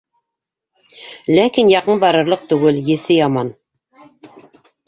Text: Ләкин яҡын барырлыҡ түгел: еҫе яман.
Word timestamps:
Ләкин 1.39 1.69
яҡын 1.73 2.01
барырлыҡ 2.05 2.43
түгел: 2.55 2.83
еҫе 2.95 3.19
яман. 3.21 3.53